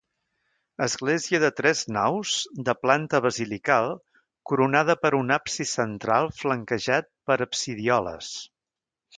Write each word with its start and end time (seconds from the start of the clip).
Església 0.85 1.41
de 1.43 1.49
tres 1.59 1.83
naus 1.97 2.31
de 2.69 2.75
planta 2.87 3.21
basilical 3.27 3.91
coronada 4.53 4.97
per 5.05 5.13
un 5.21 5.37
absis 5.39 5.77
central 5.81 6.31
flanquejat 6.43 7.15
per 7.31 7.39
absidioles. 7.51 8.37